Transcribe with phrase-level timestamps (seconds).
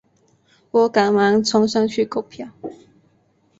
[0.71, 2.47] 我赶忙冲上去购票